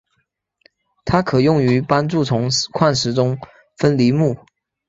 [1.05, 3.37] 它可用于帮助从矿石中
[3.77, 4.35] 分离钼。